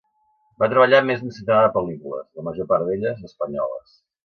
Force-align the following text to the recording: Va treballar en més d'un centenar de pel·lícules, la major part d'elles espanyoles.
Va 0.63 0.69
treballar 0.71 1.01
en 1.03 1.07
més 1.09 1.21
d'un 1.25 1.35
centenar 1.35 1.59
de 1.67 1.71
pel·lícules, 1.77 2.25
la 2.41 2.47
major 2.49 2.69
part 2.73 2.91
d'elles 2.91 3.25
espanyoles. 3.31 3.97